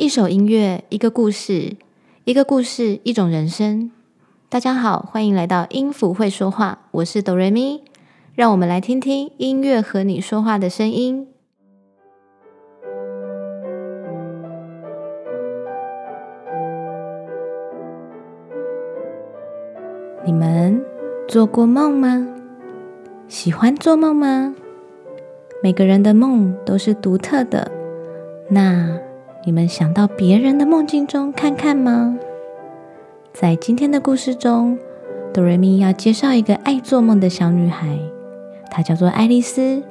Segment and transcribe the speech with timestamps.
[0.00, 1.76] 一首音乐，一个故事，
[2.24, 3.90] 一个故事，一种人生。
[4.48, 7.82] 大家好，欢迎来到音符会说话，我是哆瑞咪，
[8.34, 11.28] 让我们来听听音乐和你说话的声音。
[20.24, 20.82] 你们
[21.28, 22.26] 做过梦吗？
[23.28, 24.54] 喜欢做梦吗？
[25.62, 27.70] 每个人的梦都是独特的，
[28.48, 28.98] 那
[29.42, 32.18] 你们想到别人的梦境中看看吗？
[33.32, 34.78] 在今天的故事中，
[35.32, 37.98] 哆瑞咪要介绍一个爱做梦的小女孩，
[38.70, 39.82] 她叫做爱丽丝。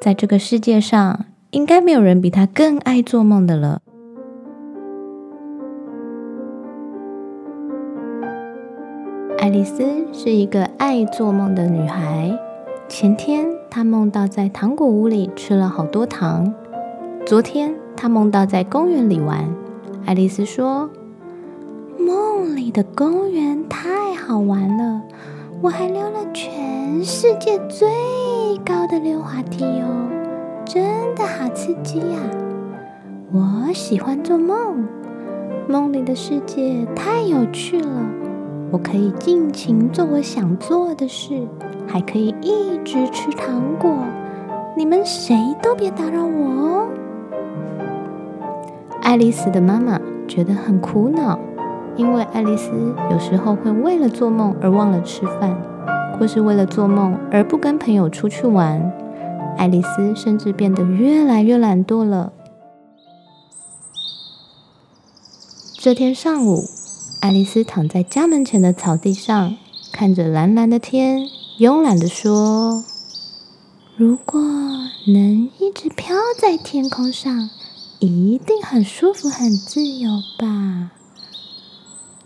[0.00, 3.82] 在这个世界上，应该没有人比她更爱做梦的了。
[9.38, 12.38] 爱丽丝是一个爱做梦的女孩。
[12.86, 16.54] 前天，她梦到在糖果屋里吃了好多糖。
[17.24, 19.48] 昨天，她梦到在公园里玩。
[20.04, 20.88] 爱丽丝说
[21.98, 25.00] ：“梦里的公园太好玩了，
[25.62, 27.88] 我还溜了全世界最
[28.64, 30.08] 高的溜滑梯哦，
[30.64, 30.84] 真
[31.16, 32.18] 的好刺激呀！
[33.32, 34.86] 我喜欢做梦，
[35.66, 37.88] 梦里的世界太有趣了，
[38.70, 41.46] 我可以尽情做我想做的事。”
[41.88, 43.94] 还可以一直吃糖果，
[44.76, 46.88] 你们谁都别打扰我哦。
[49.06, 51.38] 爱丽丝的妈妈觉得很苦恼，
[51.96, 52.72] 因为爱丽丝
[53.12, 55.56] 有时候会为了做梦而忘了吃饭，
[56.18, 58.92] 或是为了做梦而不跟朋友出去玩。
[59.56, 62.32] 爱丽丝甚至变得越来越懒惰了。
[65.78, 66.64] 这天上午，
[67.20, 69.54] 爱丽丝躺在家门前的草地上，
[69.92, 71.20] 看着蓝蓝的天。
[71.60, 72.82] 慵懒的说
[73.96, 74.40] ：“如果
[75.06, 77.48] 能一直飘在天空上，
[78.00, 80.92] 一定很舒服、很自由吧。”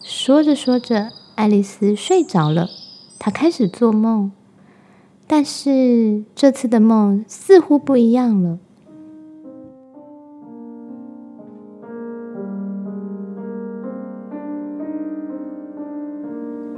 [0.03, 2.69] 说着说着，爱丽丝睡着了。
[3.19, 4.33] 她开始做梦，
[5.27, 8.59] 但是这次的梦似乎不一样了。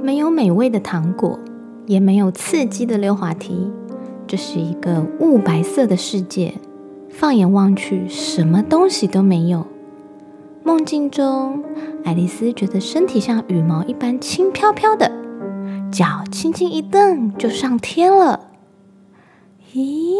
[0.01, 1.39] 没有美味的糖果。
[1.85, 3.69] 也没有刺激的溜滑梯，
[4.25, 6.53] 这是一个雾白色的世界。
[7.13, 9.67] 放眼望去，什么东西都没有。
[10.63, 11.63] 梦境中，
[12.03, 15.11] 爱丽丝觉得身体像羽毛一般轻飘飘的，
[15.91, 18.49] 脚轻轻一蹬就上天了。
[19.73, 20.15] 咦，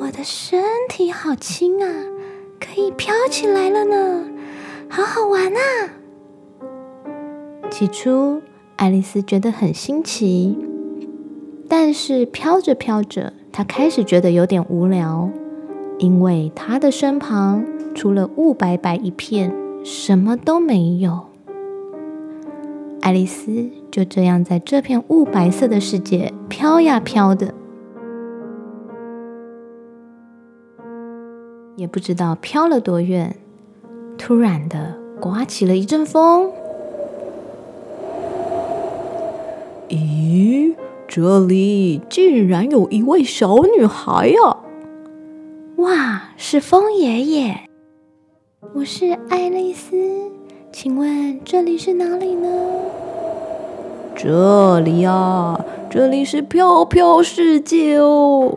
[0.00, 1.88] 我的身体好轻啊，
[2.58, 4.24] 可以飘起来了呢，
[4.88, 5.60] 好好玩啊！
[7.70, 8.40] 起初。
[8.76, 10.58] 爱丽丝觉得很新奇，
[11.68, 15.30] 但是飘着飘着，她开始觉得有点无聊，
[15.98, 21.26] 因为他的身旁除了雾白白一片，什么都没有。
[23.00, 27.54] 爱丽丝就这样在这片雾白色的世界飘呀飘的，
[31.76, 33.36] 也不知道飘了多远，
[34.16, 36.50] 突然的刮起了一阵风。
[39.88, 40.74] 咦，
[41.06, 44.56] 这里竟然有一位小女孩呀！
[45.76, 47.56] 哇，是风爷爷！
[48.74, 49.96] 我是爱丽丝，
[50.70, 52.48] 请问这里是哪里呢？
[54.14, 55.58] 这里呀，
[55.90, 58.56] 这里是飘飘世界哦。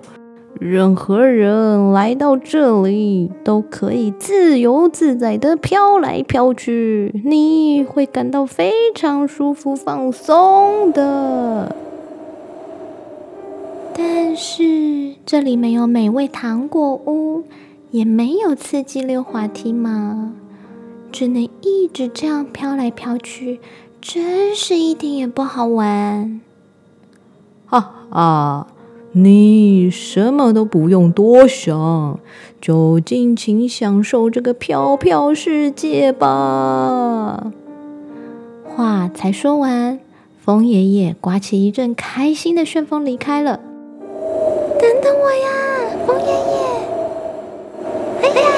[0.60, 11.76] 任何人来到这里都可以自由自在的飘来飘去，你会感到非常舒服放松的。
[15.38, 17.44] 这里没有美味糖果屋，
[17.92, 20.34] 也没有刺激溜滑梯吗？
[21.12, 23.60] 只能一直这样飘来飘去，
[24.02, 26.42] 真是一点也不好玩。
[27.68, 28.68] 哈哈。
[29.12, 32.20] 你什么都不用多想，
[32.60, 37.52] 就尽情享受这个飘飘世界吧。
[38.64, 40.00] 话才说完，
[40.40, 43.60] 风爷爷刮起一阵开心的旋风离开了。
[45.08, 45.48] 等等我呀，
[46.06, 46.36] 风爷爷！
[48.22, 48.50] 哎呀！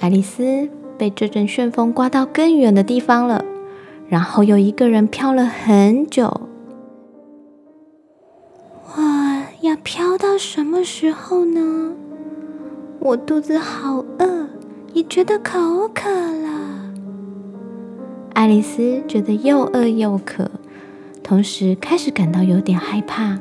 [0.00, 3.44] 爱丽丝被这阵旋风刮到更远的地方了。
[4.08, 6.40] 然后又一个人飘了很久，
[8.94, 9.02] 我
[9.60, 11.92] 要飘到什么时候呢？
[13.00, 14.48] 我肚子好饿，
[14.94, 16.48] 也觉得口渴了。
[18.32, 20.50] 爱丽丝觉得又饿又渴，
[21.32, 23.38] 同时开始感到有点害怕。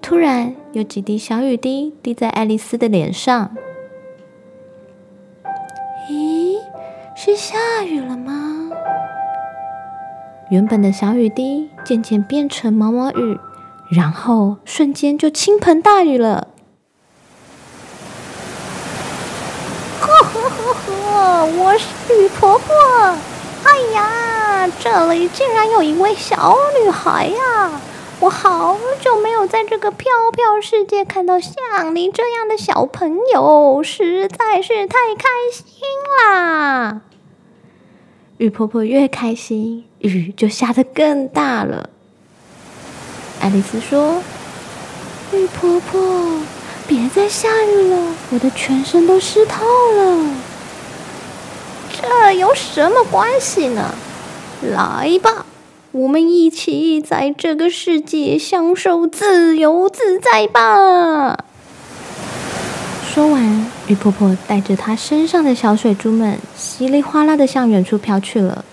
[0.00, 3.54] 突然，有几滴小雨滴滴在爱丽丝的脸上。
[6.10, 6.56] 咦，
[7.14, 8.70] 是下雨了吗？
[10.48, 13.38] 原本的小雨滴渐渐变成毛毛雨，
[13.90, 16.48] 然后瞬间就倾盆大雨了。
[20.00, 22.74] 呵呵呵呵，我是雨婆婆。
[23.64, 24.33] 哎呀，
[24.80, 27.80] 这里竟然有一位小女孩呀！
[28.20, 35.64] 我好久没有在这个飘飘世界看到像你这样的小朋友，实在是太开心
[36.18, 37.00] 啦！
[38.38, 41.90] 雨婆婆越开心，雨就下得更大了。
[43.40, 44.22] 爱丽丝说
[45.34, 46.40] ：“雨婆婆，
[46.86, 50.30] 别再下雨了，我的全身都湿透了。”
[52.00, 53.94] 这有什么关系呢？
[54.62, 55.46] 来吧，
[55.92, 61.44] 我们一起在这个世界享受自由自在吧！
[63.06, 68.64] 说完，雨婆婆带着她身上的小水珠们，稀里哗啦的向远处飘去了。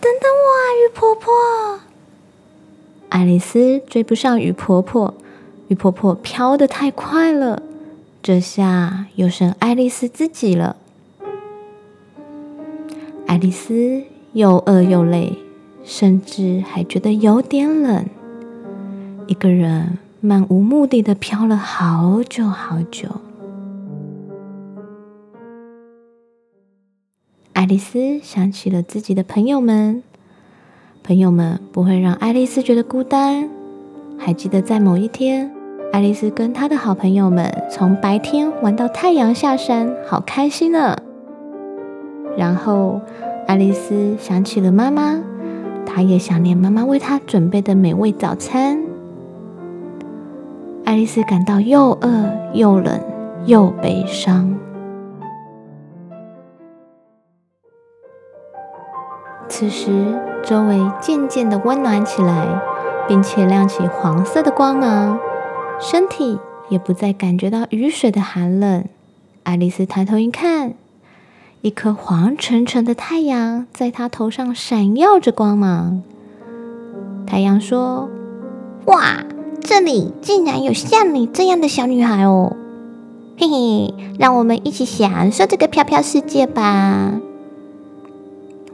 [0.00, 1.80] 等等我啊，雨婆婆！
[3.08, 5.14] 爱丽丝追不上雨婆婆，
[5.68, 7.62] 雨婆婆飘得太快了，
[8.22, 10.76] 这下又剩爱丽丝自己了。
[13.26, 15.38] 爱丽丝又饿又累，
[15.84, 18.06] 甚至还觉得有点冷。
[19.26, 23.08] 一个人漫无目的的飘了好久好久。
[27.52, 30.02] 爱丽丝想起了自己的朋友们，
[31.02, 33.48] 朋友们不会让爱丽丝觉得孤单。
[34.18, 35.52] 还记得在某一天，
[35.92, 40.96] 爱丽丝跟她的好朋友们从白天玩到太阳下山，好开心呢。
[42.36, 43.00] 然后，
[43.52, 45.20] 爱丽丝想起了妈妈，
[45.84, 48.82] 她也想念妈妈为她准备的美味早餐。
[50.86, 52.98] 爱丽丝感到又饿又冷
[53.44, 54.58] 又悲伤。
[59.50, 62.58] 此时，周围渐渐的温暖起来，
[63.06, 65.18] 并且亮起黄色的光芒，
[65.78, 66.38] 身体
[66.70, 68.86] 也不再感觉到雨水的寒冷。
[69.42, 70.72] 爱丽丝抬头一看。
[71.62, 76.02] 一颗黄澄澄的太阳在他头上闪耀着光芒。
[77.24, 78.10] 太阳说
[78.86, 79.24] ：“哇，
[79.60, 82.56] 这里竟然有像你这样的小女孩哦！
[83.38, 87.12] 嘿嘿，让我们一起享受这个飘飘世界吧！”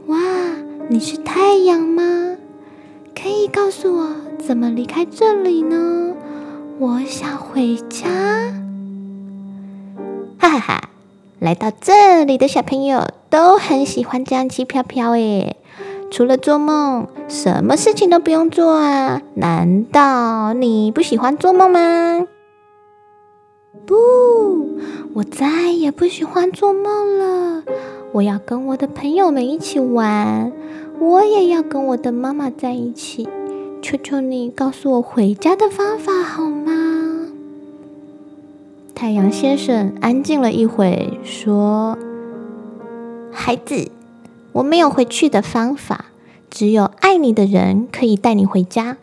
[0.07, 0.17] 哇，
[0.89, 2.37] 你是太阳吗？
[3.15, 6.15] 可以告诉我怎么离开这里呢？
[6.79, 8.09] 我想回家。
[10.39, 10.88] 哈哈哈。
[11.39, 15.55] 来到这里的小朋友都很喜欢这样轻飘飘诶，
[16.11, 19.21] 除了做梦，什么事情都不用做啊？
[19.35, 22.27] 难道你不喜欢做梦吗？
[23.85, 23.95] 不，
[25.13, 27.63] 我再也不喜欢做梦了。
[28.11, 30.51] 我要跟我的朋友们一起玩，
[30.99, 33.29] 我也要跟我的妈妈在一起。
[33.81, 36.88] 求求你告诉我回家的方法好吗？
[38.99, 41.97] 太阳先生安静了一会，说
[43.31, 43.89] ：“孩子，
[44.51, 46.07] 我没有回去的方法，
[46.49, 48.97] 只有爱你的人可以带你回家。”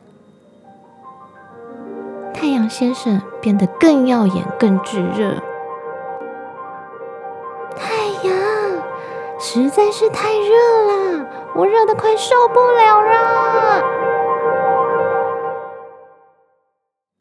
[2.35, 5.43] 太阳先生变得更耀眼、更炙热。
[7.75, 8.37] 太阳
[9.39, 13.83] 实在是太热了，我热的快受不了了。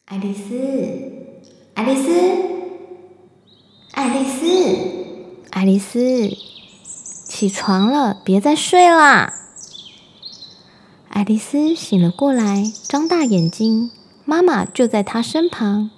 [0.08, 0.54] 爱丽丝，
[1.76, 2.55] 爱丽丝。
[3.96, 4.46] 爱丽丝，
[5.52, 6.30] 爱丽丝，
[6.84, 9.34] 起床了，别再睡啦！
[11.08, 13.92] 爱丽丝醒了过来，张大眼睛，
[14.25, 15.90] 妈妈就在她身旁，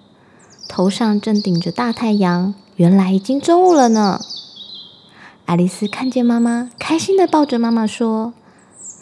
[0.69, 4.21] 头上正顶着大太阳，原来已经中午了呢。
[5.47, 8.31] 爱丽丝看见妈妈，开心的抱着妈妈说：“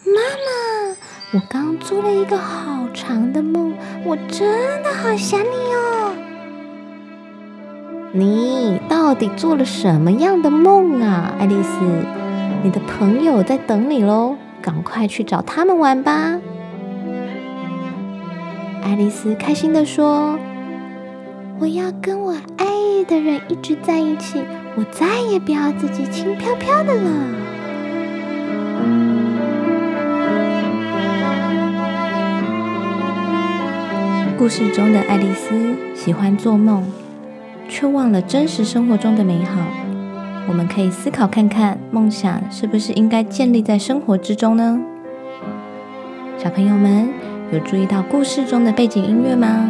[0.08, 0.96] 妈妈，
[1.34, 3.74] 我刚做了一个好长的梦，
[4.06, 5.75] 我真的好想你哦。”
[8.18, 11.82] 你到底做了什么样的梦啊，爱丽丝？
[12.64, 16.40] 你的朋友在等你喽，赶快去找他们玩吧！
[18.82, 20.40] 爱丽丝开心的说
[21.60, 22.66] ：“我要跟我爱
[23.06, 24.42] 的人一直在一起，
[24.78, 27.12] 我再也不要自己轻飘飘的了。”
[34.38, 36.90] 故事中的爱丽丝喜欢做梦。
[37.76, 39.60] 却忘了真实生活中的美好。
[40.48, 44.80] 我们可以思考看看，梦想是不是应该建立在生活之中呢？
[46.38, 47.10] 小朋友们
[47.52, 49.70] 有注意到故事中的背景音乐吗？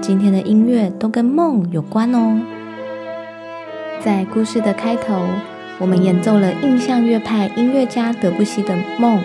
[0.00, 2.38] 今天的音乐都跟梦有关哦。
[3.98, 5.20] 在故事的开头，
[5.80, 9.18] 我们演奏了印象乐派音乐家德布西的《梦》。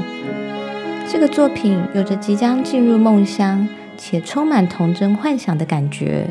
[1.07, 6.25] 这个作品有着即将进入梦乡且充满童真幻想的感觉，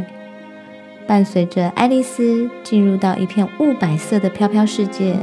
[1.06, 5.16] 伴随着爱丽丝进入到一片雾白色的飘飘世界。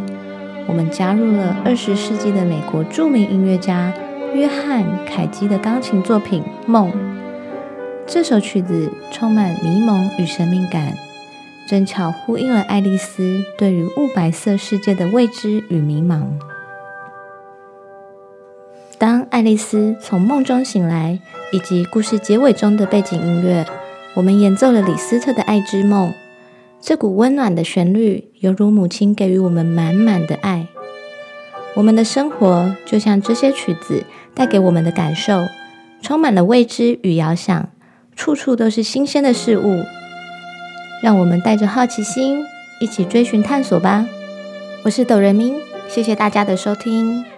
[0.68, 3.92] 我们加入了二十世纪的美国著名音乐家
[4.34, 6.92] 约翰·凯基的钢琴作品《梦》。
[8.06, 10.94] 这首曲子充满迷蒙与神秘感，
[11.68, 16.24] 正巧呼应了爱丽丝对于雾白色世界的未知与迷茫。
[18.98, 21.20] 当爱丽丝从梦中醒来，
[21.52, 23.66] 以及故事结尾中的背景音乐，
[24.14, 26.10] 我们演奏了李斯特的《爱之梦》。
[26.82, 30.68] 这股温暖的旋律，犹如母亲给予我们满满的爱。
[31.76, 34.04] 我们的生活就像这些曲子
[34.34, 35.48] 带给我们的感受，
[36.02, 37.70] 充满了未知与遥想。
[38.14, 39.84] 处处都是新鲜的事物，
[41.02, 42.44] 让我们带着好奇心
[42.82, 44.06] 一起追寻探索吧。
[44.84, 45.56] 我是抖人民，
[45.88, 47.31] 谢谢大家的收听。